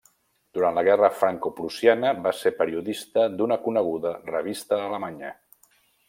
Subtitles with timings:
[0.57, 5.35] Durant la guerra francoprussiana va ser periodista d'una coneguda revista alemanya.